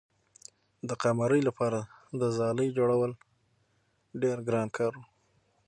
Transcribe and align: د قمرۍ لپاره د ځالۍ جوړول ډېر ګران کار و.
د 0.87 0.89
قمرۍ 1.03 1.41
لپاره 1.49 1.79
د 2.21 2.23
ځالۍ 2.37 2.69
جوړول 2.77 3.11
ډېر 4.21 4.37
ګران 4.47 4.67
کار 4.77 4.91
و. 4.99 5.03